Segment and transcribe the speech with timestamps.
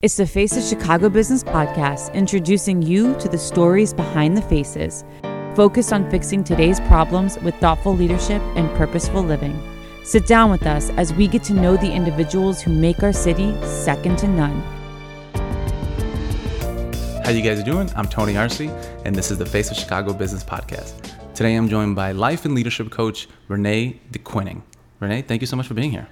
[0.00, 5.04] It's the Faces Chicago Business Podcast, introducing you to the stories behind the faces,
[5.56, 9.60] focused on fixing today's problems with thoughtful leadership and purposeful living.
[10.04, 13.52] Sit down with us as we get to know the individuals who make our city
[13.64, 14.60] second to none.
[17.24, 17.90] How you guys doing?
[17.96, 18.60] I'm Tony Arce,
[19.04, 20.94] and this is the Face of Chicago Business Podcast.
[21.34, 24.62] Today I'm joined by life and leadership coach Renee DeQuinning.
[25.00, 26.06] Rene, thank you so much for being here.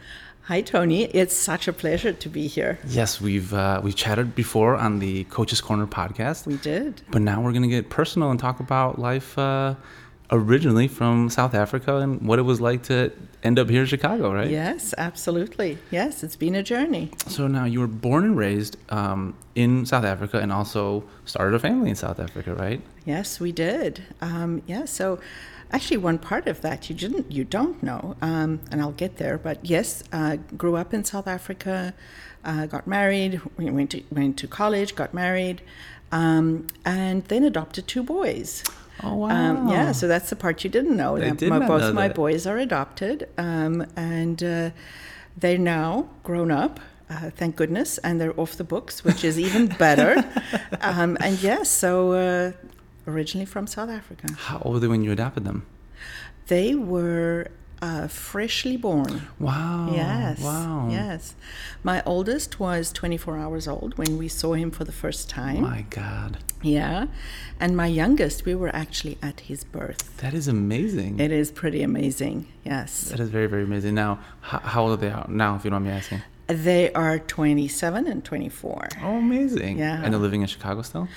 [0.46, 1.06] Hi, Tony.
[1.06, 2.78] It's such a pleasure to be here.
[2.86, 6.46] Yes, we've uh, we've chatted before on the Coaches Corner podcast.
[6.46, 7.02] We did.
[7.10, 9.74] But now we're gonna get personal and talk about life uh,
[10.30, 13.10] originally from South Africa and what it was like to
[13.42, 14.48] end up here in Chicago, right?
[14.48, 15.78] Yes, absolutely.
[15.90, 17.10] Yes, it's been a journey.
[17.26, 21.58] So now you were born and raised um, in South Africa and also started a
[21.58, 22.80] family in South Africa, right?
[23.04, 24.00] Yes, we did.
[24.20, 25.18] Um, yeah, so
[25.72, 29.36] actually one part of that you didn't you don't know um, and i'll get there
[29.38, 31.94] but yes uh, grew up in south africa
[32.44, 35.60] uh, got married went to went to college got married
[36.12, 38.62] um, and then adopted two boys
[39.02, 39.28] Oh wow!
[39.28, 41.16] Um, yeah, so that's the part you didn't know.
[41.16, 42.16] I did my, not both know my that.
[42.16, 44.70] boys are adopted, um, and uh,
[45.36, 46.80] they're now grown up.
[47.10, 50.24] Uh, thank goodness, and they're off the books, which is even better.
[50.80, 52.52] um, and yes, so uh,
[53.06, 55.66] originally from South Africa, How old were they when you adopted them?
[56.48, 57.48] they were
[57.82, 59.22] uh, freshly born.
[59.38, 59.90] Wow!
[59.92, 60.40] Yes.
[60.40, 60.88] Wow!
[60.90, 61.34] Yes.
[61.82, 65.60] My oldest was 24 hours old when we saw him for the first time.
[65.62, 67.06] My God, Yeah.
[67.60, 70.16] And my youngest, we were actually at his birth.
[70.18, 71.18] that is amazing.
[71.20, 72.46] It is pretty amazing.
[72.64, 73.10] Yes.
[73.10, 73.94] that is very very amazing.
[73.94, 75.56] Now, how, how old are they now?
[75.56, 76.22] If you don't mind me asking.
[76.48, 78.88] They are 27 and 24.
[79.02, 79.78] Oh, amazing!
[79.78, 80.00] Yeah.
[80.00, 81.08] And they're living in Chicago still.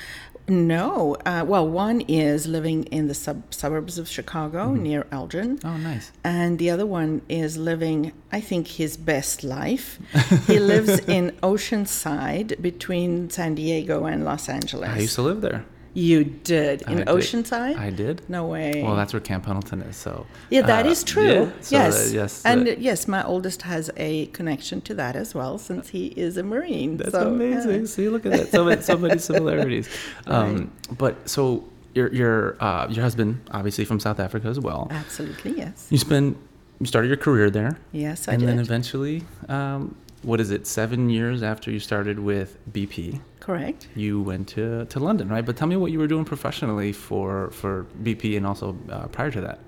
[0.50, 1.16] No.
[1.26, 5.60] Uh, well, one is living in the sub- suburbs of Chicago near Elgin.
[5.64, 6.12] Oh, nice.
[6.24, 10.00] And the other one is living, I think, his best life.
[10.48, 14.90] he lives in Oceanside between San Diego and Los Angeles.
[14.90, 15.66] I used to live there.
[15.94, 17.08] You did I in did.
[17.08, 17.78] Oceanside.
[17.78, 18.22] I did.
[18.30, 18.84] No way.
[18.84, 19.96] Well, that's where Camp Pendleton is.
[19.96, 20.26] So.
[20.50, 21.24] yeah, that uh, is true.
[21.34, 22.14] yeah, so, yes.
[22.14, 22.46] yes.
[22.46, 26.38] And uh, yes, my oldest has a connection to that as well, since he is
[26.38, 26.98] a Marine.
[26.98, 27.82] That's so, amazing.
[27.82, 27.86] yeah.
[27.88, 28.52] See, look at that.
[28.52, 29.90] So many, so many similarities.
[30.28, 31.64] Um, But so
[31.96, 34.88] your your uh, your husband, obviously from South Africa as well.
[34.92, 35.88] Absolutely, yes.
[35.90, 36.38] You spent
[36.80, 38.34] you started your career there, Yes, I did.
[38.34, 38.50] and did.
[38.50, 40.68] then eventually, um, what is it?
[40.68, 43.88] Seven years after you started with BP, Correct.
[43.96, 45.46] you went to, to London, right?
[45.46, 49.32] But tell me what you were doing professionally for for BP, and also uh, prior
[49.32, 49.60] to that.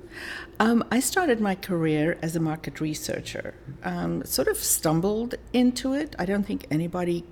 [0.59, 3.55] Um, I started my career as a market researcher.
[3.83, 6.15] Um, sort of stumbled into it.
[6.19, 7.23] I don't think anybody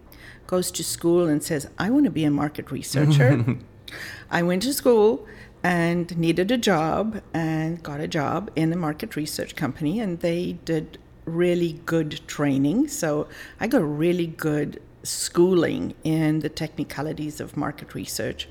[0.48, 3.46] goes to school and says, I want to be a market researcher.
[4.32, 5.28] I went to school
[5.62, 10.54] and needed a job and got a job in a market research company, and they
[10.66, 12.88] did really good training.
[12.88, 13.28] So
[13.60, 18.48] I got really good schooling in the technicalities of market research,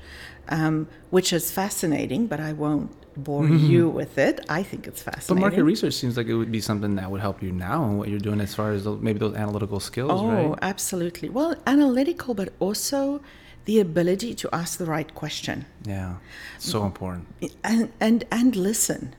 [0.49, 4.39] um, which is fascinating, but I won't bore you with it.
[4.49, 5.35] I think it's fascinating.
[5.35, 7.97] But market research seems like it would be something that would help you now in
[7.97, 10.59] what you're doing as far as those, maybe those analytical skills, Oh, right?
[10.61, 11.29] absolutely.
[11.29, 13.21] Well, analytical, but also
[13.65, 16.15] the ability to ask the right question Yeah,
[16.57, 17.27] so important.
[17.63, 19.13] and and and listen.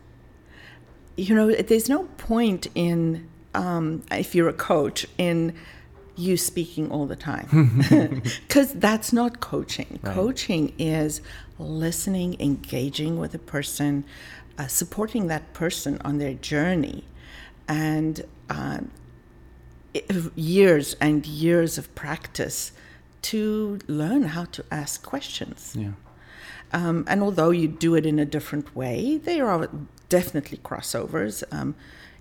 [1.17, 5.55] You know, there's no point in um, if you're a coach in
[6.17, 7.83] you speaking all the time
[8.47, 9.99] because that's not coaching.
[10.05, 11.21] Coaching is
[11.59, 14.05] listening, engaging with a person,
[14.59, 17.05] uh, supporting that person on their journey,
[17.67, 18.81] and uh,
[20.35, 22.73] years and years of practice
[23.23, 25.75] to learn how to ask questions.
[25.77, 25.93] Yeah.
[26.73, 29.69] Um, and although you do it in a different way, there are
[30.09, 31.43] definitely crossovers.
[31.51, 31.75] Um,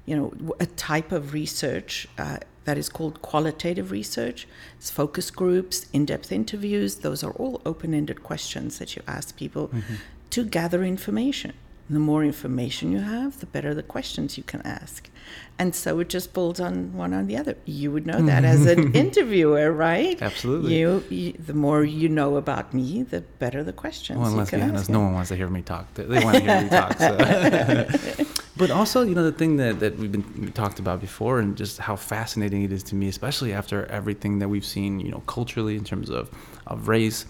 [0.10, 4.48] you know, a type of research uh, that is called qualitative research.
[4.78, 6.96] It's focus groups, in-depth interviews.
[7.08, 9.72] Those are all open-ended questions that you ask people
[10.32, 11.54] to gather information.
[11.92, 15.10] The more information you have, the better the questions you can ask.
[15.58, 17.56] And so it just builds on one on the other.
[17.66, 20.20] You would know that as an interviewer, right?
[20.22, 20.76] Absolutely.
[20.78, 24.20] You, you, the more you know about me, the better the questions.
[24.20, 25.92] Well, and you let's be honest, no one wants to hear me talk.
[25.96, 26.98] They, want to hear me talk.
[26.98, 28.26] So.
[28.60, 31.58] but also, you know, the thing that, that we've been we talked about before, and
[31.64, 35.22] just how fascinating it is to me, especially after everything that we've seen, you know,
[35.36, 36.30] culturally in terms of
[36.68, 37.26] of race.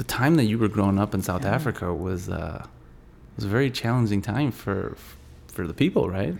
[0.00, 1.54] The time that you were growing up in South Yeah.
[1.54, 2.66] Africa was uh,
[3.36, 4.96] was a very challenging time for
[5.54, 6.34] for the people, right?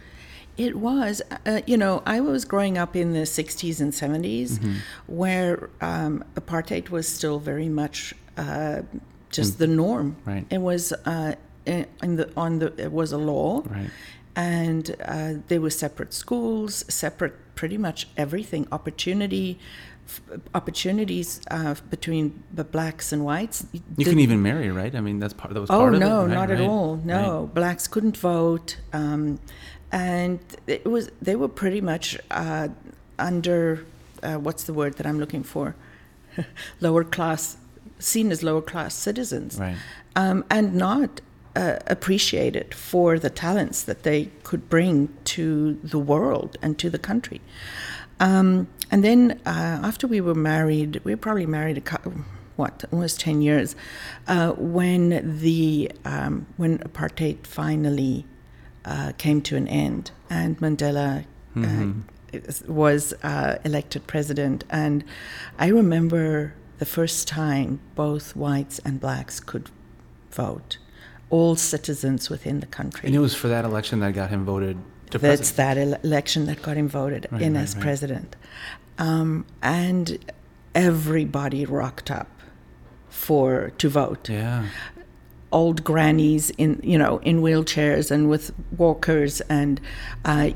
[0.58, 4.74] It was, uh, you know, I was growing up in the 60s and 70s Mm-hmm.
[5.06, 8.80] where um, apartheid was still very much uh,
[9.36, 10.16] just the norm.
[10.24, 10.46] Right.
[10.56, 11.34] It was uh,
[11.66, 13.62] in the on the it was a law.
[13.66, 13.90] Right.
[14.34, 19.58] And uh, there were separate schools, separate pretty much everything, opportunity,
[20.06, 20.20] f-
[20.54, 23.64] opportunities uh, between the blacks and whites.
[23.72, 24.94] You did- can even marry, right?
[24.94, 25.54] I mean, that's part.
[25.54, 26.04] That was Oh part of it.
[26.04, 26.34] no, right?
[26.34, 26.96] not at all.
[27.02, 27.54] No, Right.
[27.54, 29.38] blacks couldn't vote, um,
[29.90, 32.68] and it was they were pretty much uh,
[33.18, 33.86] under
[34.22, 35.74] uh, what's the word that I'm looking for,
[36.82, 37.56] lower class,
[37.98, 39.76] seen as lower class citizens, Right.
[40.14, 41.22] um, and not
[41.56, 46.98] uh, appreciated for the talents that they could bring to the world and to the
[46.98, 47.40] country.
[48.20, 52.24] Um, and then uh, after we were married, we were probably married a cou-
[52.56, 53.76] what almost ten years,
[54.28, 58.24] uh, when the um, when apartheid finally
[58.84, 61.24] uh, came to an end and Mandela.
[61.56, 61.92] Uh,
[62.32, 65.04] is- was uh, elected president, and
[65.58, 69.70] I remember the first time both whites and blacks could
[70.30, 70.76] vote,
[71.30, 73.06] all citizens within the country.
[73.06, 74.76] And it was for that election that got him voted
[75.10, 75.56] to That's president.
[75.56, 77.82] that ele- election that got him voted Right, in right, as right.
[77.82, 78.36] president.
[78.98, 80.18] Um, and
[80.74, 82.28] everybody rocked up
[83.08, 84.28] for to vote.
[84.28, 84.66] Yeah.
[85.52, 89.80] Old grannies in you know in wheelchairs and with walkers and
[90.24, 90.50] uh,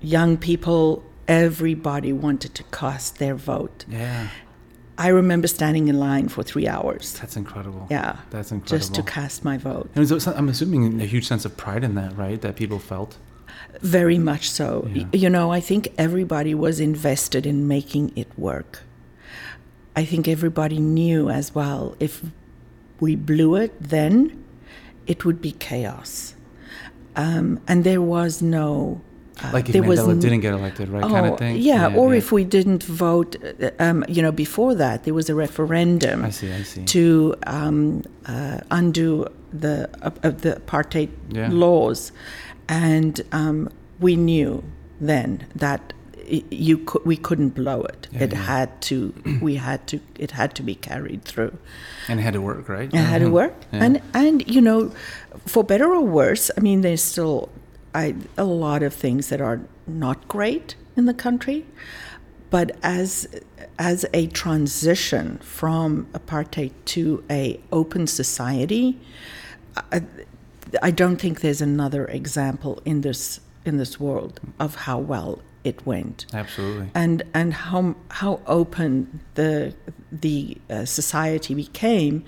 [0.00, 1.04] young people.
[1.28, 3.84] Everybody wanted to cast their vote.
[3.86, 4.28] Yeah.
[4.98, 7.16] I remember standing in line for three hours.
[7.20, 7.86] That's incredible.
[7.88, 8.78] Yeah, That's incredible.
[8.78, 9.88] just to cast my vote.
[9.94, 12.40] And was- I'm assuming a huge sense of pride in that, right?
[12.40, 13.16] That people felt.
[13.80, 14.88] Very much so.
[14.92, 15.04] Yeah.
[15.12, 18.82] You know, I think everybody was invested in making it work.
[19.94, 22.22] I think everybody knew as well if
[22.98, 24.44] we blew it, then
[25.06, 26.34] it would be chaos.
[27.14, 29.00] Um, and there was no.
[29.42, 31.02] Uh, Like if there Mandela n- didn't get elected, right?
[31.02, 31.56] kind Oh, of thing.
[31.58, 35.34] Yeah, or if we didn't vote, uh, um, you know, before that, there was a
[35.34, 36.52] referendum I see.
[36.52, 36.84] I see.
[36.84, 41.48] to um, uh, undo the uh, uh, the apartheid Yeah.
[41.52, 42.12] laws,
[42.68, 43.68] and um,
[44.00, 44.62] we knew
[45.00, 45.92] then that
[46.50, 48.08] you cou- we couldn't blow it.
[48.12, 48.38] Yeah, it yeah.
[48.38, 48.96] had to.
[49.40, 50.00] We had to.
[50.18, 51.56] It had to be carried through.
[52.08, 52.92] and it had to work, right?
[52.92, 53.32] It had to Mhm.
[53.40, 53.84] work, Yeah.
[53.84, 54.90] and and you know,
[55.46, 57.48] for better or worse, I mean, there's still
[57.98, 61.66] I, a lot of things that are not great in the country,
[62.48, 63.26] but as
[63.78, 69.00] as a transition from apartheid to a open society,
[69.92, 70.02] I,
[70.82, 75.84] I don't think there's another example in this in this world of how well it
[75.84, 76.90] went Absolutely.
[76.94, 79.74] and and how how open the
[80.12, 82.24] the uh, society became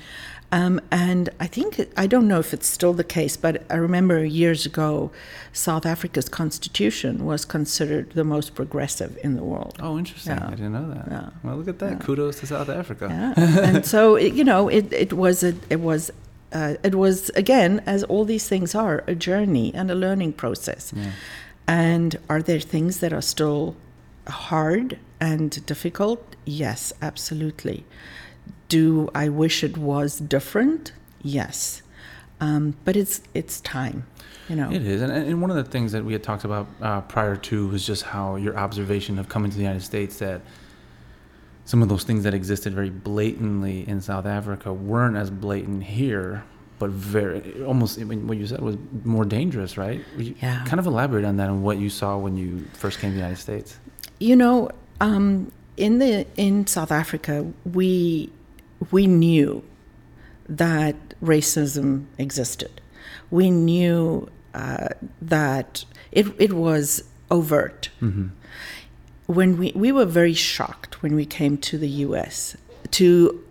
[0.53, 4.25] um, and I think I don't know if it's still the case, but I remember
[4.25, 5.13] years ago,
[5.53, 9.77] South Africa's constitution was considered the most progressive in the world.
[9.81, 10.37] Oh, interesting.
[10.37, 10.47] Yeah.
[10.49, 11.07] I didn't know that.
[11.09, 11.31] Yeah.
[11.45, 11.93] Well, look at that.
[11.93, 11.99] Yeah.
[11.99, 13.07] Kudos to South Africa.
[13.11, 13.35] Yeah.
[13.69, 16.11] and so it, you know it, it was a, it was
[16.53, 20.93] uh, it was again as all these things are a journey and a learning process
[20.97, 21.13] Yeah.
[21.69, 23.77] and are there things that are still
[24.27, 27.85] hard and difficult yes absolutely
[28.71, 31.83] do i wish it was different yes
[32.41, 34.07] um, but it's it's time
[34.49, 36.67] you know It is, and, and one of the things that we had talked about
[36.81, 40.41] uh, prior to was just how your observation of coming to the United States that
[41.71, 46.43] some of those things that existed very blatantly in South Africa weren't as blatant here,
[46.81, 48.01] but very almost.
[48.01, 50.05] I mean, what you said was more dangerous, right?
[50.17, 50.65] You Yeah.
[50.65, 53.21] Kind of elaborate on that and what you saw when you first came to the
[53.21, 53.79] United States.
[54.19, 54.71] You know,
[55.01, 58.33] um, in the in South Africa, we
[58.91, 59.63] we knew
[60.49, 62.81] that racism existed.
[63.31, 64.89] We knew uh,
[65.23, 67.91] that it it was overt.
[68.01, 68.29] Mm-hmm.
[69.27, 72.57] When we we were very shocked when we came to the U.S.
[72.93, 73.45] to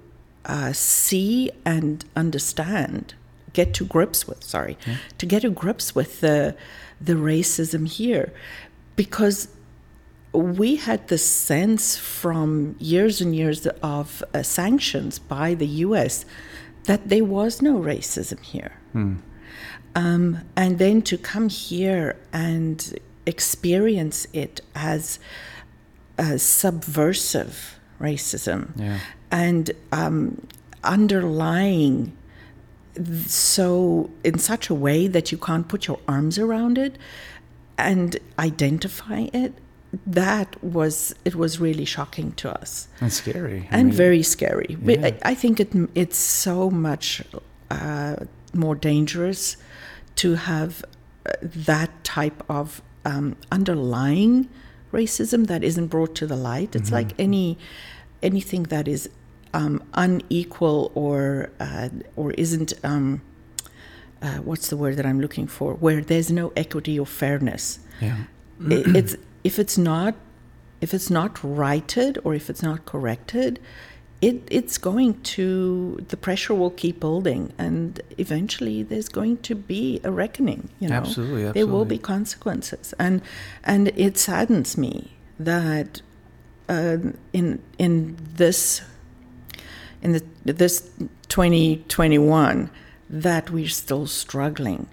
[0.46, 3.14] uh, see and understand,
[3.54, 4.44] get to grips with.
[4.44, 4.78] Sorry,
[5.18, 6.56] to get to grips with the
[7.00, 8.34] the racism here,
[8.98, 9.48] because
[10.34, 16.26] we had the sense from years and years of uh, sanctions by the US
[16.86, 18.74] that there was no racism here.
[19.96, 25.20] Um, and then to come here and experience it as
[26.18, 29.00] a subversive racism Yeah.
[29.32, 30.48] and um,
[30.84, 32.16] underlying
[33.28, 36.98] so in such a way that you can't put your arms around it
[37.78, 39.54] and identify it
[40.06, 43.68] that was it was really shocking to us And scary.
[43.72, 45.06] I and mean, very scary Yeah.
[45.08, 47.24] I, I think it it's so much
[47.72, 48.16] uh,
[48.54, 49.58] more dangerous
[50.16, 50.84] to have
[51.26, 54.48] uh, that type of um, underlying
[54.92, 57.58] racism that isn't brought to the light it's like any
[58.22, 59.10] anything that is
[59.54, 63.22] um, unequal or uh, or isn't um,
[64.22, 68.18] uh, what's the word that I'm looking for where there's no equity or fairness Yeah.
[69.00, 69.16] It's
[69.50, 70.14] if it's not
[70.80, 73.60] if it's not righted or if it's not corrected,
[74.22, 80.00] it, it's going to the pressure will keep building and eventually there's going to be
[80.04, 80.96] a reckoning you know?
[81.02, 82.94] Absolutely, there will be consequences.
[83.00, 83.16] And
[83.64, 84.94] and it saddens me
[85.40, 86.02] that
[86.76, 86.98] uh,
[87.34, 87.48] in
[87.80, 87.94] in
[88.42, 88.82] this
[90.04, 90.24] in the
[90.64, 90.76] this
[91.30, 92.70] 2021
[93.10, 94.88] that we're still struggling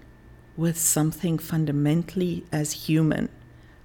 [0.63, 3.29] with something fundamentally as human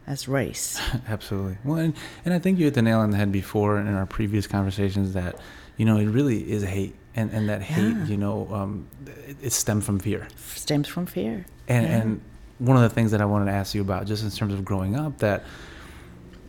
[0.06, 1.59] as race Absolutely.
[1.64, 1.94] Well, and,
[2.25, 5.12] and I think you hit the nail on the head before in our previous conversations
[5.14, 5.37] that,
[5.76, 6.94] you know, it really is hate.
[7.14, 8.04] And, and that hate, Yeah.
[8.06, 8.87] you know, um,
[9.26, 10.26] it, it stemmed from fear.
[10.37, 11.92] stems from fear And, Yeah.
[11.99, 12.21] and
[12.59, 14.64] one of the things that I wanted to ask you about, just in terms of
[14.64, 15.44] growing up, that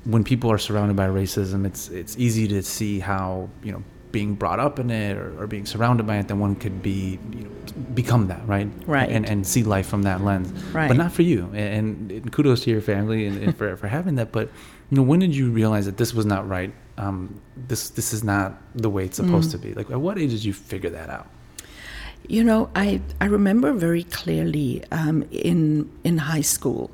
[0.05, 3.83] when people are surrounded by racism, it's it's easy to see how you know
[4.13, 7.20] being brought up in it or, or being surrounded by it, then one could be
[7.34, 7.50] you know,
[7.93, 8.70] become that, right?
[8.88, 9.10] Right.
[9.10, 10.50] And and see life from that lens.
[10.74, 10.88] Right.
[10.88, 11.50] But not for you.
[11.53, 14.32] And, and kudos to your family and, and for for having that.
[14.32, 14.48] But
[14.89, 16.72] you know, when did you realize that this was not right?
[16.98, 19.53] Um, this this is not the way it's supposed Mm.
[19.53, 19.74] to be.
[19.74, 21.27] Like, at what age did you figure that out?
[22.27, 26.91] You know, I, I remember very clearly um, in in high school,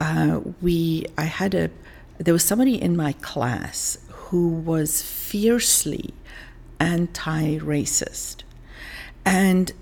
[0.00, 1.68] uh, we I had a
[2.18, 3.98] there was somebody in my class
[4.30, 6.14] who was fiercely
[6.80, 8.42] anti-racist,
[9.24, 9.72] and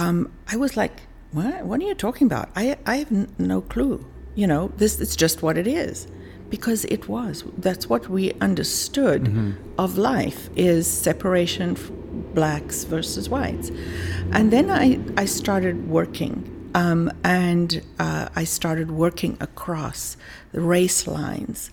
[0.00, 1.64] um, I was like, "What?
[1.66, 2.48] What are you talking about?
[2.56, 4.04] I I have n- no clue.
[4.34, 6.06] You know, this it's just what it is."
[6.50, 7.42] Because it was.
[7.58, 11.90] That's what we understood of life is separation, f-
[12.34, 13.72] blacks versus whites.
[14.30, 20.16] And then I, I started working, um, and uh, I started working across
[20.52, 21.70] the race lines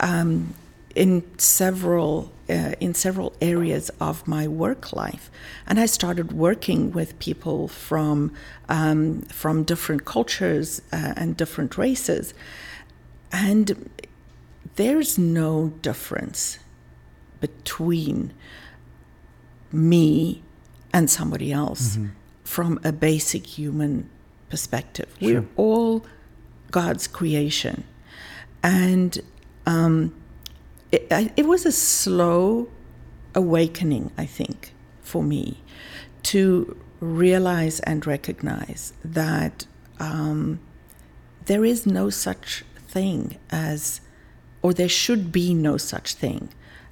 [0.00, 0.52] um,
[0.94, 5.30] in several uh, in several areas of my work life,
[5.66, 8.32] and I started working with people from
[8.68, 12.34] um, from different cultures uh, and different races,
[13.32, 13.90] and
[14.76, 16.58] there's no difference
[17.40, 18.32] between
[19.72, 20.42] me
[20.92, 21.98] and somebody else
[22.44, 24.08] from a basic human
[24.48, 25.14] perspective.
[25.20, 26.06] We're all
[26.70, 27.84] God's creation.
[28.62, 29.20] And
[29.66, 30.14] um,
[30.92, 32.68] it, I, it was a slow
[33.34, 35.62] awakening, I think, for me
[36.24, 39.66] to realize and recognize that
[40.00, 40.60] um,
[41.46, 44.00] there is no such thing as,
[44.62, 46.48] or there should be no such thing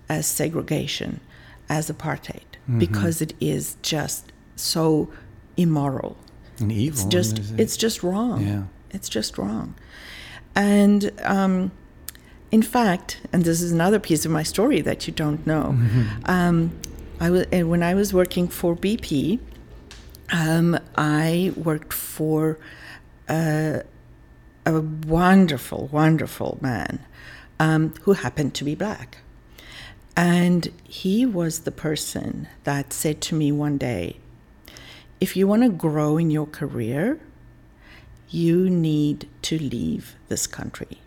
[0.08, 1.20] as segregation,
[1.68, 2.42] as apartheid,
[2.78, 5.08] because it is just so
[5.56, 6.16] immoral.
[6.60, 6.88] And evil.
[7.00, 8.46] It's just, a- it's just wrong.
[8.46, 8.62] Yeah.
[8.90, 9.74] It's just wrong.
[10.54, 11.70] And um,
[12.50, 15.76] in fact, and this is another piece of my story that you don't know.
[16.24, 16.78] Um,
[17.20, 19.40] I was uh, when I was working for BP.
[20.32, 22.58] Um, I worked for
[23.28, 23.82] a,
[24.64, 26.98] a wonderful, wonderful man
[27.60, 29.18] um, who happened to be black.
[30.16, 34.16] And he was the person that said to me one day,
[35.20, 37.20] if you want to grow in your career,
[38.28, 40.98] you need to leave this country.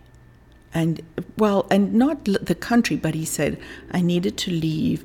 [0.72, 1.00] And
[1.36, 3.60] well, and not the country, but he said,
[3.90, 5.04] I needed to leave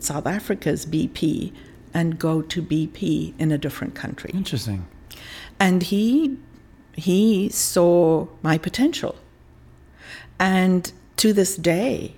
[0.00, 1.52] South Africa's BP
[1.94, 4.30] and go to BP in a different country.
[4.34, 4.86] Interesting.
[5.60, 6.36] And he
[6.94, 9.16] he saw my potential.
[10.38, 12.16] And to this day,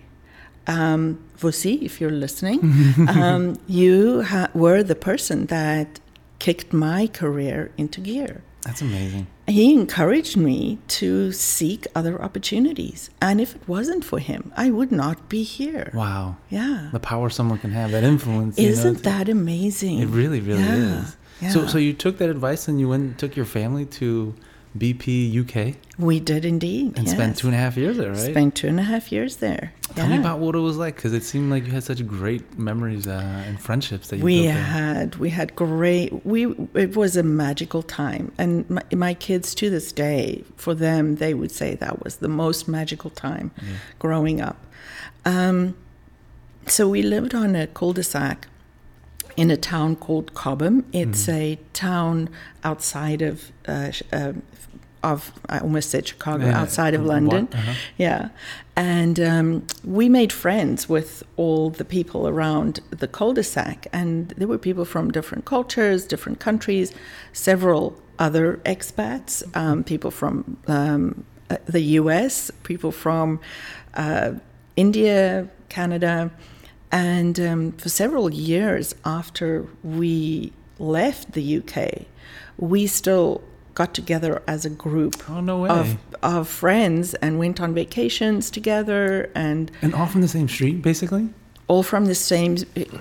[0.66, 2.61] um, Vusi, if you're listening,
[3.09, 6.00] um, you ha- were the person that
[6.38, 8.42] kicked my career into gear.
[8.62, 9.26] That's amazing.
[9.46, 13.10] He encouraged me to seek other opportunities.
[13.20, 15.90] And if it wasn't for him, I would not be here.
[15.92, 16.36] Wow.
[16.48, 16.88] Yeah.
[16.92, 18.58] The power someone can have, that influence.
[18.58, 19.98] Isn't to- that amazing?
[19.98, 21.16] It really, really Yeah, is.
[21.52, 21.66] So, yeah.
[21.66, 24.34] so you took that advice and you went and took your family to
[24.76, 26.99] BP UK We did indeed.
[26.99, 28.19] and spent two and a half years there, right?
[28.19, 29.73] Spent two and a half years there.
[29.95, 32.59] Tell me about what it was like, because it seemed like you had such great
[32.59, 37.23] memories uh, and friendships that you we had we had great we it was a
[37.23, 42.02] magical time and my, my kids to this day for them they would say that
[42.02, 43.52] was the most magical time
[44.00, 44.57] growing up
[45.25, 45.76] um,
[46.66, 48.49] so we lived on a cul-de-sac
[49.36, 50.84] in a town called Cobham.
[50.92, 52.28] It's a town
[52.62, 54.42] outside of uh, um
[55.04, 57.48] of I almost said Chicago, Yeah, outside of London.
[57.52, 57.74] uh-huh.
[57.98, 58.30] Yeah,
[58.74, 64.58] and um, we made friends with all the people around the cul-de-sac, and there were
[64.58, 66.92] people from different cultures, different countries,
[67.32, 73.40] several other expats, um, people from um, uh, the U.S., people from
[73.94, 74.32] uh,
[74.76, 76.30] India, Canada,
[76.94, 81.76] and um, for several years after we left the UK,
[82.56, 83.42] we still
[83.74, 89.30] got together as a group Oh no of of friends and went on vacations together
[89.34, 91.24] and and all from the same street, basically.
[91.66, 92.52] all from the same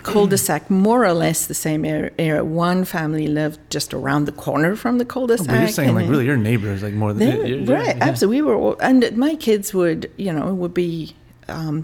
[0.03, 2.43] cul-de-sac, more or less the same area.
[2.69, 5.47] One family lived just around the corner from the Oh, cul-de-sac.
[5.47, 8.07] but you're saying like really your neighbors, like more than they you're- right, yeah.
[8.09, 8.41] absolutely.
[8.41, 11.13] We were, all, and my kids would, you know, would be.
[11.50, 11.75] Um,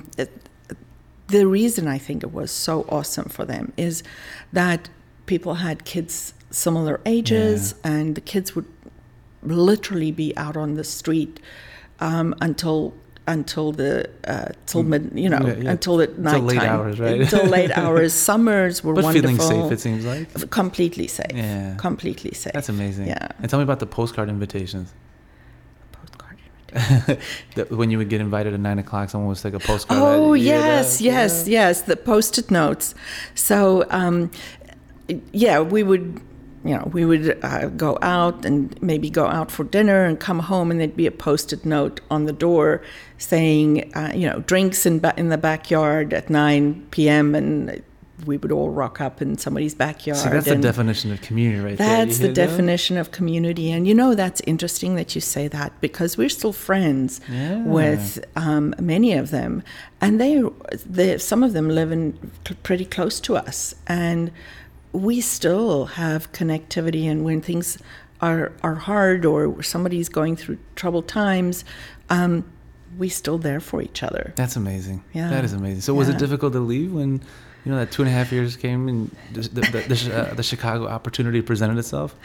[1.29, 4.03] the reason I think it was so awesome for them is
[4.53, 4.89] that
[5.25, 8.65] people had kids similar ages, and the kids would
[9.43, 11.39] literally be out on the street
[11.99, 12.93] um, until
[13.27, 15.47] until the uh, till mid, you know, Mm.
[15.57, 15.71] Yeah, yeah.
[15.71, 17.21] until at night late hours, right?
[17.21, 18.11] Until late hours.
[18.11, 19.37] Summers were but wonderful.
[19.37, 20.49] feeling safe, it seems like.
[20.49, 21.27] completely safe.
[21.35, 21.75] Yeah.
[21.77, 22.53] Completely safe.
[22.53, 23.05] That's amazing.
[23.07, 23.27] Yeah.
[23.39, 24.91] And tell me about the postcard invitations.
[27.69, 29.99] When you would get invited at nine o'clock, someone would stick a postcard.
[30.01, 31.81] Oh at yes, that- yes, yes.
[31.83, 32.95] The post-it notes.
[33.35, 34.31] So um,
[35.31, 36.21] yeah, we would,
[36.63, 40.39] you know, we would uh, go out and maybe go out for dinner and come
[40.39, 42.81] home, and there'd be a post-it note on the door
[43.17, 47.35] saying, uh, you know, drinks in ba- in the backyard at nine p.m.
[47.35, 47.81] and
[48.25, 50.19] we would all rock up in somebody's backyard.
[50.19, 52.05] See, that's the definition of community, right there.
[52.05, 53.71] That's the it definition of community.
[53.71, 57.63] And you know, that's interesting that you say that because we're still friends Yeah.
[57.63, 59.63] with um, many of them.
[60.01, 60.41] And they,
[60.85, 62.31] they, some of them live in
[62.63, 63.75] pretty close to us.
[63.87, 64.31] And
[64.91, 67.05] we still have connectivity.
[67.09, 67.77] And when things
[68.21, 71.63] are, are hard or somebody's going through troubled times,
[72.09, 72.43] um,
[72.97, 74.33] we still there for each other.
[74.35, 75.03] That's amazing.
[75.13, 75.29] Yeah.
[75.29, 75.81] That is amazing.
[75.81, 77.21] So was it difficult to leave when,
[77.65, 80.33] you know, that two and a half years came and the the, the, the, uh,
[80.33, 82.15] the Chicago opportunity presented itself?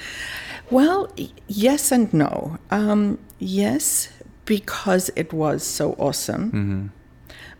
[0.70, 1.12] Well,
[1.46, 2.58] yes and no.
[2.70, 4.08] Um, yes,
[4.44, 6.46] because it was so awesome.
[6.46, 6.86] Mm-hmm.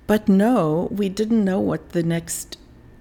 [0.07, 2.59] But no, we didn't know what the next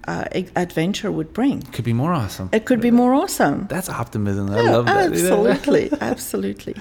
[0.08, 0.24] uh,
[0.56, 1.62] adventure would bring.
[1.62, 2.48] Could be more awesome.
[2.52, 3.66] It could be more awesome.
[3.68, 4.50] That's optimism.
[4.50, 5.12] I Yeah, love that.
[5.12, 6.76] Absolutely, absolutely.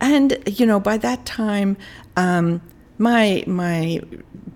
[0.00, 1.76] And you know, by that time,
[2.16, 2.60] um,
[2.98, 4.00] my my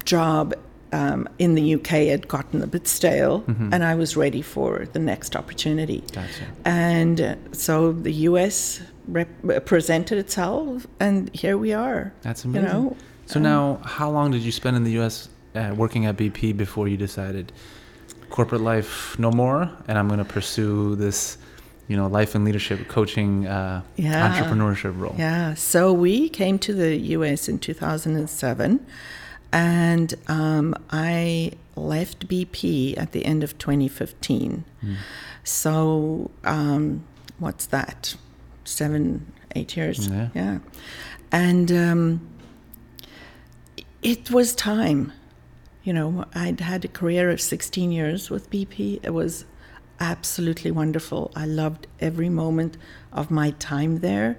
[0.04, 0.54] job
[0.92, 4.98] um, in the UK had gotten a bit stale, and I was ready for the
[4.98, 6.02] next opportunity.
[6.12, 6.44] Gotcha.
[6.64, 12.12] And uh, so the US rep- presented itself, and here we are.
[12.22, 12.66] That's amazing.
[12.68, 12.96] You know,
[13.26, 15.28] So um, now, how long did you spend in the U.S.
[15.54, 17.52] Uh, working at BP before you decided
[18.30, 21.38] corporate life no more, and I'm going to pursue this,
[21.88, 24.28] you know, life and leadership coaching, uh, Yeah.
[24.28, 25.14] entrepreneurship role?
[25.18, 28.80] Yeah, so we came to the US in 2007,
[29.52, 34.64] and um, I left BP at the end of 2015.
[34.80, 34.94] Hmm.
[35.44, 37.04] So, um,
[37.38, 38.14] what's that?
[38.64, 40.08] Seven, eight years?
[40.34, 40.58] Yeah.
[41.32, 42.28] And um,
[44.02, 45.12] it was time.
[45.84, 49.00] You know, I'd had a career of 16 years with BP.
[49.02, 49.46] It was
[50.00, 51.32] absolutely wonderful.
[51.34, 52.76] I loved every moment
[53.12, 54.38] of my time there.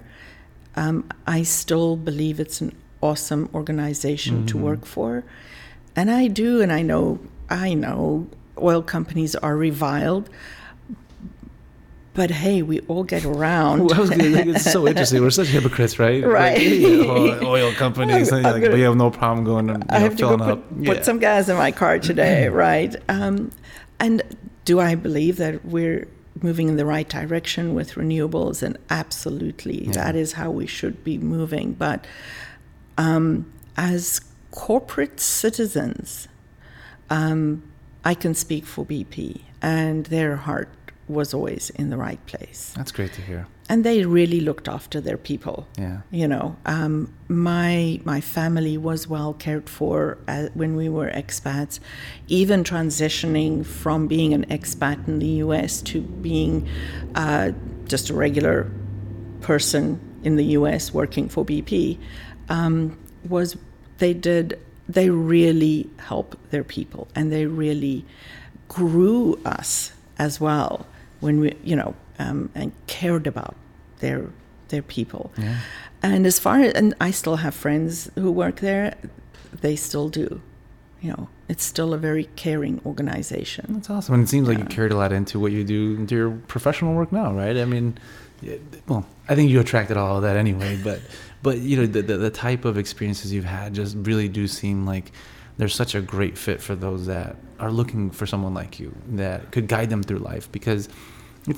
[0.76, 5.24] Um, I still believe it's an awesome organization to work for.
[5.96, 8.26] And I do, and I know, I know
[8.58, 10.28] oil companies are reviled.
[12.12, 13.84] But hey, we all get around.
[13.84, 15.22] Well, I was gonna, like, it's so interesting.
[15.22, 16.22] We're such hypocrites, right?
[16.22, 16.60] Like, Right.
[16.60, 20.22] yeah, oil, companies, like, gonna- we have no problem going and I know, have to
[20.22, 20.68] go put, up.
[20.84, 21.02] put Yeah.
[21.02, 22.94] some gas in my car today, right?
[23.08, 23.50] Um,
[24.00, 24.22] and
[24.64, 26.08] do I believe that we're
[26.42, 28.62] moving in the right direction with renewables?
[28.62, 29.92] And absolutely, Yeah.
[29.92, 31.72] that is how we should be moving.
[31.74, 32.06] But
[33.00, 36.28] um, as corporate citizens,
[37.08, 37.62] um,
[38.04, 40.68] I can speak for BP, and their heart
[41.08, 42.72] was always in the right place.
[42.76, 43.46] That's great to hear.
[43.68, 45.98] And they really looked after their people Yeah.
[46.10, 46.92] you know um,
[47.28, 51.74] my my family was well cared for uh, when we were expats
[52.26, 56.68] even transitioning from being an expat in the US to being
[57.14, 57.46] uh,
[57.92, 58.58] just a regular
[59.40, 59.84] person
[60.22, 61.98] in the US working for BP
[62.50, 63.56] um, was
[63.98, 64.58] they did
[64.88, 68.04] they really help their people and they really
[68.68, 70.86] grew us as well
[71.20, 73.54] when we you know um, and cared about
[74.00, 74.26] their
[74.68, 75.56] their people Yeah.
[76.02, 78.94] and as far as and I still have friends who work there
[79.60, 80.40] they still do
[81.00, 84.14] you know it's still a very caring organization That's awesome.
[84.14, 86.94] And it seems like you carried a lot into what you do into your professional
[86.94, 87.56] work now, right?
[87.56, 87.98] I mean,
[88.86, 91.00] well, I think you attracted all of that anyway, but
[91.42, 94.86] but you know the, the the type of experiences you've had just really do seem
[94.86, 95.12] like
[95.56, 99.50] they're such a great fit for those that are looking for someone like you that
[99.52, 100.88] could guide them through life because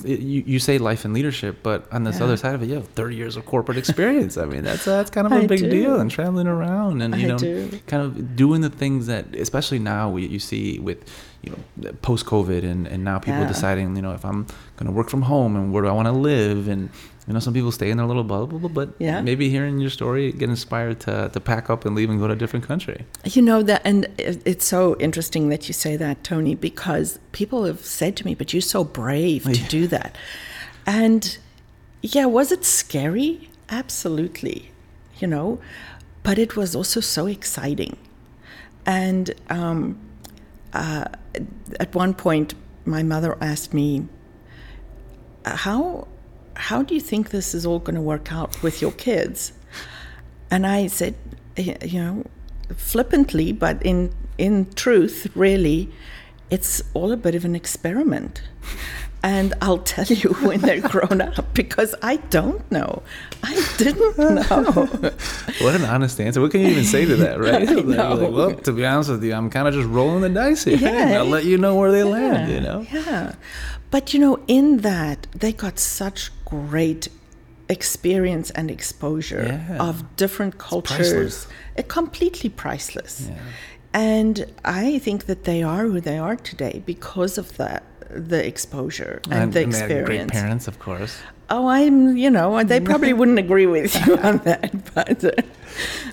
[0.05, 2.25] it, you, you say life and leadership, but on this Yeah.
[2.25, 4.39] other side of it, you have 30 years of corporate experience.
[4.39, 5.69] I mean, that's that's kind of a I big do.
[5.71, 7.81] deal and traveling around and you I know do.
[7.89, 10.99] kind of doing the things that especially now we, you see with
[11.43, 13.49] you know, post COVID, and and now people Yeah.
[13.49, 16.07] deciding, you know, if I'm going to work from home and where do I want
[16.07, 16.89] to live, and
[17.27, 19.21] you know, some people stay in their little bubble, but Yeah.
[19.23, 22.33] maybe hearing your story, get inspired to to pack up and leave and go to
[22.33, 23.05] a different country.
[23.25, 27.81] You know that, and it's so interesting that you say that, Tony, because people have
[27.85, 29.69] said to me, "But you're so brave to Yeah.
[29.69, 30.17] do that."
[30.87, 31.39] And
[32.03, 33.49] yeah, was it scary?
[33.71, 34.71] Absolutely,
[35.21, 35.61] you know,
[36.25, 37.97] but it was also so exciting.
[38.85, 39.97] And um,
[40.73, 41.05] uh,
[41.79, 42.55] at one point,
[42.85, 44.09] my mother asked me,
[45.45, 46.09] "How
[46.55, 49.53] how do you think this is all going to work out with your kids?"
[50.51, 51.15] And I said,
[51.57, 52.25] you know,
[52.77, 55.91] flippantly, but in in truth, really,
[56.51, 58.43] it's all a bit of an experiment.
[59.25, 63.03] And I'll tell you when they're grown up because I don't know.
[63.45, 64.89] I didn't know.
[65.61, 66.41] What an honest answer.
[66.41, 67.69] What can you even say to that, right?
[67.69, 68.15] I Like, know.
[68.15, 70.77] like, well, to be honest with you, I'm kind of just rolling the dice here.
[70.77, 71.19] Yeah.
[71.19, 72.85] I'll let you know where they land, you know?
[72.93, 73.35] Yeah.
[73.93, 77.09] But you know, in that, they got such great
[77.69, 79.89] experience and exposure Yeah.
[79.89, 81.13] of different cultures.
[81.13, 81.47] priceless.
[81.79, 83.15] Uh, completely priceless.
[83.29, 83.39] Yeah.
[83.95, 87.83] And I think that they are who they are today because of that
[88.15, 91.17] the exposure and, the they had great parents, of course.
[91.49, 95.31] Oh, I'm, you know, they probably wouldn't agree with you on that, but uh,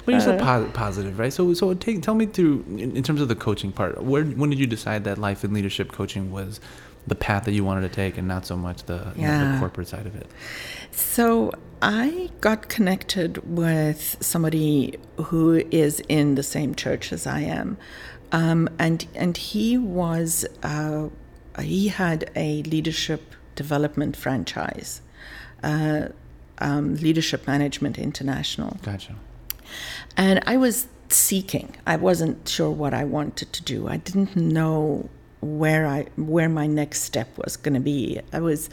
[0.06, 1.32] But you're so po- positive, right?
[1.32, 4.02] So, so take, tell me through in, in terms of the coaching part.
[4.04, 6.60] Where, when did you decide that life and leadership coaching was
[7.08, 9.60] the path that you wanted to take, and not so much the, you know, the
[9.60, 10.28] corporate side of it?
[10.92, 17.78] So I got connected with somebody who is in the same church as I am,
[18.32, 21.10] um, and and he was uh,
[21.62, 25.02] he had a leadership development franchise,
[25.64, 26.10] uh,
[26.60, 28.78] um, Leadership Management International.
[28.82, 29.16] Gotcha.
[30.16, 31.76] And I was seeking.
[31.86, 33.88] I wasn't sure what I wanted to do.
[33.88, 35.10] I didn't know
[35.41, 38.19] where I where my next step was going to be.
[38.34, 38.69] I was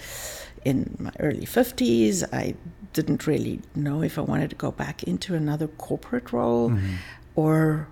[0.64, 2.24] in my early 50s.
[2.32, 2.54] I
[2.92, 6.94] didn't really know if I wanted to go back into another corporate role mm-hmm.
[7.34, 7.88] or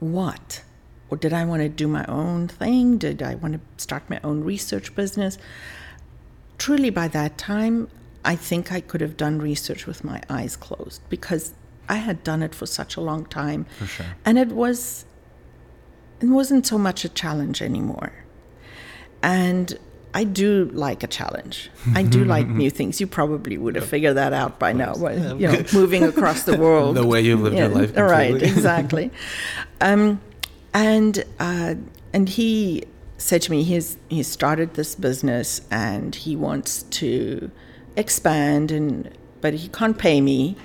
[0.00, 0.62] what.
[1.10, 2.96] Or did I want to do my own thing?
[2.96, 5.36] Did I want to start my own research business?
[6.62, 7.88] truly by that time,
[8.24, 11.54] I think I could have done research with my eyes closed because
[11.88, 13.66] I had done it for such a long time.
[13.80, 14.06] For sure.
[14.24, 15.04] And it was
[16.22, 18.12] it wasn't so much a challenge anymore.
[19.22, 19.78] And
[20.14, 21.70] I do like a challenge.
[21.94, 23.00] I do like new things.
[23.00, 24.94] You probably would have figured that out by now.
[24.94, 26.96] but, You know, moving across the world.
[26.96, 29.10] The way you've lived your life Right, exactly.
[29.80, 30.20] um,
[30.74, 31.74] and uh,
[32.12, 32.84] and he
[33.18, 37.50] said to me, he's he started this business and he wants to
[37.96, 40.56] expand, and but he can't pay me.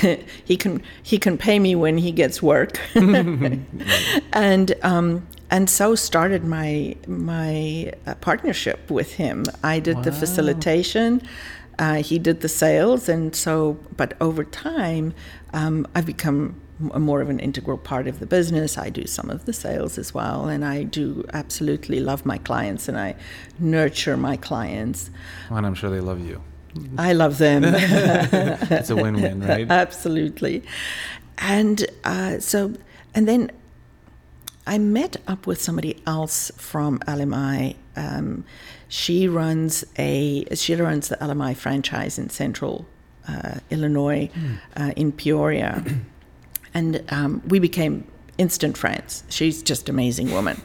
[0.44, 6.44] he can he can pay me when he gets work, and um, and so started
[6.44, 9.44] my my uh, partnership with him.
[9.62, 11.22] I did the facilitation.
[11.78, 15.14] Uh, he did the sales, and so, but over time,
[15.52, 18.76] um, I've become more of an integral part of the business.
[18.76, 22.88] I do some of the sales as well, and I do absolutely love my clients,
[22.88, 23.14] and I
[23.58, 25.10] nurture my clients.
[25.50, 26.42] And I'm sure they love you.
[26.98, 27.62] I love them.
[28.70, 29.70] It's a win-win, right?
[29.70, 30.62] Absolutely.
[31.38, 32.74] And uh, so,
[33.14, 33.50] and then
[34.66, 37.76] I met up with somebody else from LMI.
[37.96, 38.44] Um,
[38.88, 42.86] she runs a she runs the LMI franchise in Central
[43.28, 44.30] uh, Illinois,
[44.76, 45.84] uh, in Peoria,
[46.74, 48.06] and um, we became
[48.38, 49.24] instant friends.
[49.28, 50.60] She's just amazing woman.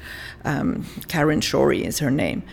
[0.45, 2.43] Um, Karen Shorey is her name,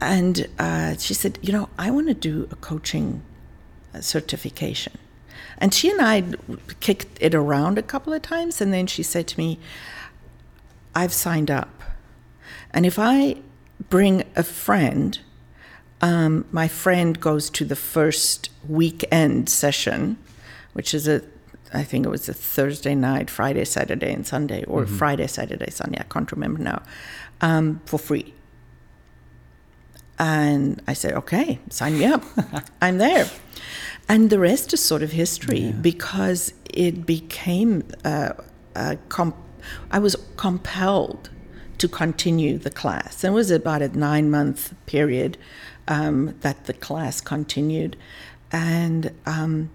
[0.00, 3.22] and uh, she said, you know, I want to do a coaching
[3.94, 4.96] uh, certification.
[5.58, 6.24] And she and I
[6.80, 9.58] kicked it around a couple of times, and then she said to me,
[10.94, 11.82] I've signed up.
[12.72, 13.36] And if I
[13.88, 15.18] bring a friend,
[16.00, 20.16] um, my friend goes to the first weekend session,
[20.74, 21.22] which is a,
[21.74, 25.98] I think it was a Thursday night, Friday, Saturday, and Sunday, or Friday, Saturday, Sunday,
[25.98, 26.82] I can't remember now,
[27.40, 28.32] um, for free.
[30.18, 32.24] And I said, okay, sign me up.
[32.82, 33.28] I'm there.
[34.08, 38.32] And the rest is sort of history because it became, uh,
[38.74, 39.36] a comp-
[39.90, 41.30] I was compelled
[41.78, 43.22] to continue the class.
[43.22, 45.38] And it was about a nine month period
[45.86, 47.96] um, that the class continued.
[48.50, 49.70] And um,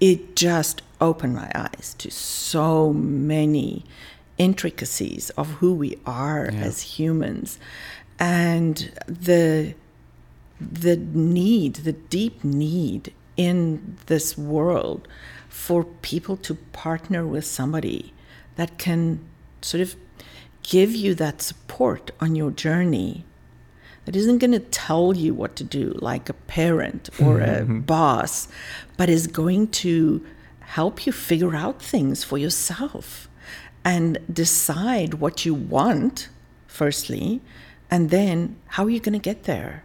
[0.00, 3.84] it just opened my eyes to so many
[4.36, 7.58] intricacies of who we are as humans
[8.20, 9.74] and the
[10.60, 15.08] the need the deep need in this world
[15.48, 18.12] for people to partner with somebody
[18.56, 19.18] that can
[19.62, 19.96] sort of
[20.62, 23.24] give you that support on your journey
[24.04, 28.48] that isn't going to tell you what to do like a parent or a boss,
[28.96, 30.24] but is going to
[30.60, 33.28] help you figure out things for yourself
[33.84, 36.28] and decide what you want,
[36.66, 37.40] firstly,
[37.90, 39.84] and then how are you going to get there?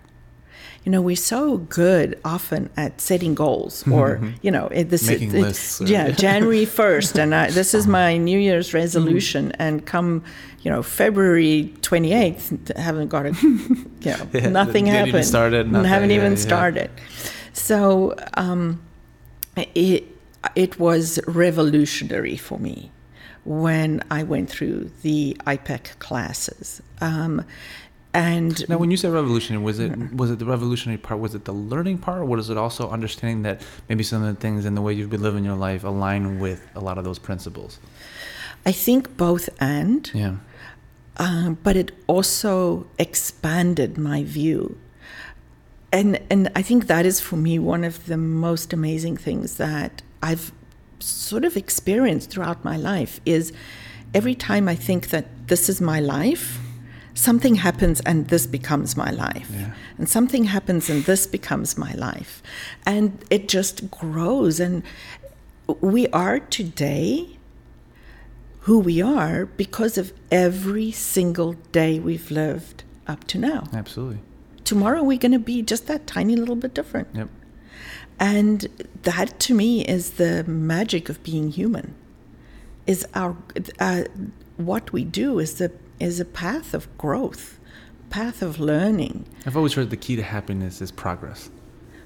[0.86, 5.36] you know we're so good often at setting goals or you know it, this Making
[5.36, 9.84] it, lists, uh, yeah january 1st and I, this is my new year's resolution and
[9.86, 10.24] come
[10.62, 13.68] you know february 28th haven't got a you
[14.06, 16.38] know Yeah, nothing didn't even happened started, nothing, haven't yeah, even yeah.
[16.38, 16.92] started
[17.54, 18.82] so um,
[19.56, 20.04] it
[20.56, 22.92] it was revolutionary for me
[23.46, 26.82] when I went through the IPEC classes.
[27.00, 27.46] Um,
[28.16, 31.20] and Now, when you say revolutionary, was it was it the revolutionary part?
[31.20, 34.40] Was it the learning part, or was it also understanding that maybe some of the
[34.40, 37.20] things and the way you've been living your life align with a lot of those
[37.20, 37.78] principles?
[38.66, 40.36] I think both and, Yeah.
[41.18, 44.78] um, but it also expanded my view.
[45.92, 50.02] And, and I think that is for me one of the most amazing things that
[50.24, 50.52] I've
[51.00, 53.54] sort of experienced throughout my life is
[54.14, 56.60] every time I think that this is my life,
[57.16, 59.50] something happens and this becomes my life.
[59.52, 59.72] Yeah.
[59.98, 62.44] And something happens and this becomes my life.
[62.86, 64.60] And it just grows.
[64.60, 64.84] And
[65.82, 67.40] we are today
[68.62, 73.64] who we are because of every single day we've lived up to now.
[73.74, 74.20] Absolutely.
[74.64, 77.08] Tomorrow we're going to be just that tiny little bit different.
[77.14, 77.30] Yep.
[78.20, 78.68] And
[79.04, 81.96] that to me is the magic of being human.
[82.88, 83.36] Is our
[83.80, 84.04] uh,
[84.58, 87.60] what we do is the is a path of growth,
[88.10, 89.26] path of learning.
[89.46, 91.50] I've always heard the key to happiness is progress.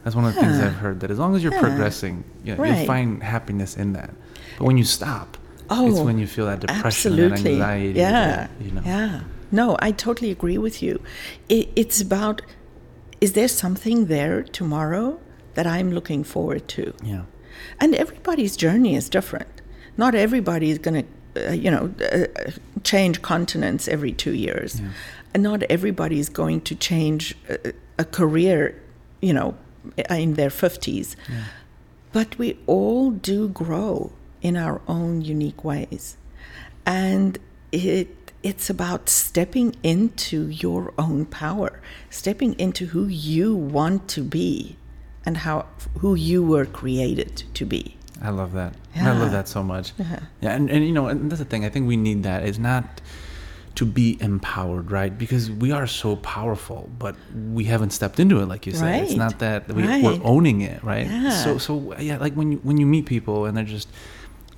[0.04, 1.02] That's one of the things I've heard.
[1.02, 1.60] That as long as you're Yeah.
[1.62, 2.88] progressing, you know, you'll Right.
[2.88, 4.12] find happiness in that.
[4.58, 5.38] But when you stop,
[5.69, 7.52] oh, it's Oh, when you feel that depression and Absolutely.
[7.62, 7.99] anxiety.
[7.99, 8.25] Yeah.
[8.28, 8.82] that, you know.
[8.86, 9.21] Yeah.
[9.52, 11.02] No, I totally agree with you.
[11.49, 12.41] It, it's about
[13.19, 15.19] is there something there tomorrow
[15.56, 16.93] that I'm looking forward to?
[17.04, 17.23] Yeah.
[17.82, 19.49] And everybody's journey is different.
[19.97, 22.51] Not everybody is going to, uh, you know, uh,
[22.83, 24.81] change continents every two years.
[25.33, 28.81] And not everybody is going to change a, a career,
[29.21, 29.55] you know,
[30.09, 31.15] in their 50s.
[32.11, 34.11] But we all do grow
[34.41, 36.17] in our own unique ways.
[36.85, 37.37] And
[37.71, 44.77] it it's about stepping into your own power, stepping into who you want to be
[45.25, 45.65] and how
[45.99, 47.97] who you were created to be.
[48.21, 48.73] I love that.
[48.95, 49.93] I love that so much.
[50.41, 51.65] Yeah, and, and you know, and that's the thing.
[51.65, 52.43] I think we need that.
[52.43, 53.01] It's not
[53.75, 55.17] to be empowered, right?
[55.17, 57.15] Because we are so powerful, but
[57.53, 59.03] we haven't stepped into it, like you said.
[59.03, 60.03] It's not that we, Right.
[60.03, 61.08] we're owning it, right?
[61.08, 61.29] Yeah.
[61.29, 63.88] So, so yeah, like when you when you meet people and they're just,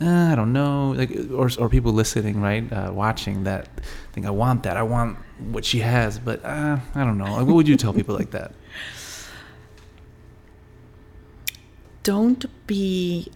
[0.02, 3.68] uh, I don't know, like or or people listening, right, uh, watching that,
[4.14, 5.18] think I want that, I want
[5.52, 7.32] what she has, but uh, I don't know.
[7.38, 8.54] Like, what would you tell people like that?
[12.04, 13.32] Don't be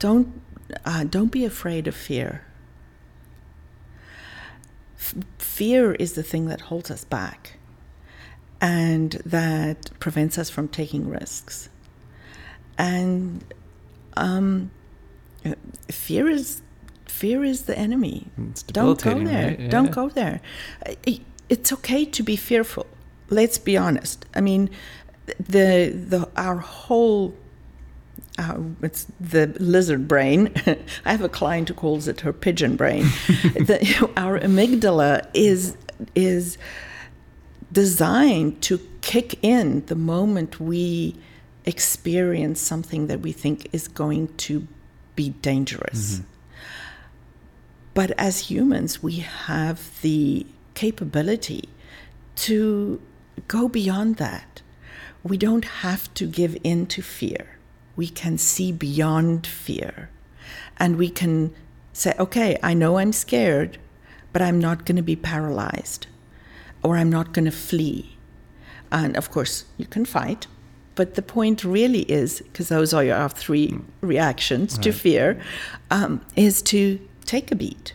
[0.00, 0.42] don't
[0.84, 2.44] uh, don't be afraid of fear.
[4.98, 7.58] F- fear is the thing that holds us back
[8.60, 11.68] and that prevents us from taking risks.
[12.76, 13.44] And
[14.16, 14.70] um,
[15.88, 16.62] fear is
[17.06, 18.26] fear is the enemy.
[18.68, 19.56] Don't go there.
[19.58, 19.70] right?
[19.70, 20.40] Don't go there.
[21.48, 22.86] It's okay to be fearful.
[23.28, 24.24] Let's be honest.
[24.34, 24.70] I mean,
[25.26, 27.34] the the our whole
[28.38, 30.52] uh, it's the lizard brain.
[31.04, 33.02] I have a client who calls it her pigeon brain.
[33.28, 35.76] the, our amygdala is
[36.14, 36.56] is
[37.72, 41.16] designed to kick in the moment we
[41.66, 44.66] experience something that we think is going to
[45.14, 46.22] be dangerous.
[47.92, 51.68] But as humans, we have the capability
[52.36, 53.00] to
[53.48, 54.62] go beyond that.
[55.22, 57.59] We don't have to give in to fear.
[58.00, 60.08] We can see beyond fear.
[60.78, 61.52] And we can
[61.92, 63.76] say, okay, I know I'm scared,
[64.32, 66.06] but I'm not going to be paralyzed
[66.82, 68.16] or I'm not going to flee.
[68.90, 70.46] And of course, you can fight.
[70.94, 75.38] But the point really is, because those are our three reactions to fear,
[75.90, 76.80] um, is to
[77.26, 77.92] take a beat.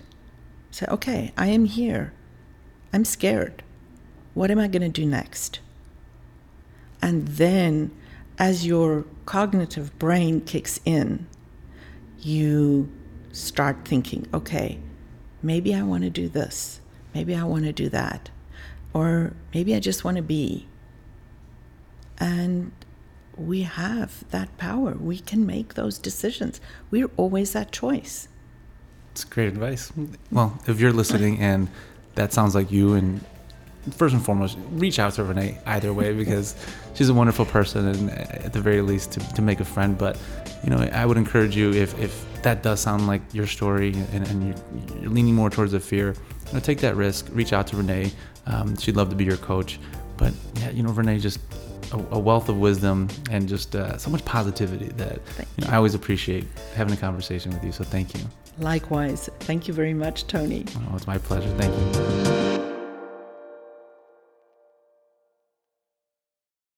[0.69, 2.13] Say, okay, I am here.
[2.93, 3.63] I'm scared.
[4.35, 5.61] What am I going to do next?
[7.01, 7.89] And then,
[8.37, 11.27] as your cognitive brain kicks in,
[12.19, 12.91] you
[13.31, 14.79] start thinking, okay,
[15.41, 16.81] maybe I want to do this.
[17.13, 18.29] Maybe I want to do that.
[18.93, 20.67] Or maybe I just want to be.
[22.17, 22.71] And
[23.37, 24.93] we have that power.
[24.93, 26.61] We can make those decisions.
[26.91, 28.27] We're always that choice.
[29.11, 29.91] It's great advice.
[30.31, 31.69] Well, if you're listening and
[32.15, 33.23] that sounds like you, and
[33.91, 36.55] first and foremost, reach out to Rene either way because
[36.93, 39.97] she's a wonderful person, and at the very least, to, to make a friend.
[39.97, 40.19] But
[40.63, 44.27] you know, I would encourage you if if that does sound like your story and,
[44.27, 46.15] and you're, you're leaning more towards the fear,
[46.47, 47.27] you know, take that risk.
[47.31, 48.11] Reach out to Rene.
[48.45, 49.79] Um, she'd love to be your coach.
[50.17, 51.39] But yeah, you know, Rene just
[51.91, 55.19] a, a wealth of wisdom and just uh, so much positivity that
[55.57, 56.45] you know, I always appreciate
[56.75, 57.71] having a conversation with you.
[57.71, 58.21] So thank you.
[58.59, 59.29] Likewise.
[59.41, 60.65] Thank you very much, Tony.
[60.75, 61.49] Oh, it's my pleasure.
[61.57, 62.44] Thank you.